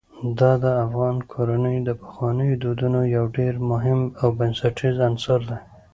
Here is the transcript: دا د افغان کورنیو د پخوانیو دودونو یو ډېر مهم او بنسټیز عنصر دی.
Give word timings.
دا 0.39 0.51
د 0.63 0.65
افغان 0.85 1.17
کورنیو 1.31 1.85
د 1.87 1.89
پخوانیو 2.01 2.59
دودونو 2.63 2.99
یو 3.15 3.25
ډېر 3.37 3.53
مهم 3.71 3.99
او 4.21 4.27
بنسټیز 4.39 4.95
عنصر 5.07 5.39
دی. 5.49 5.59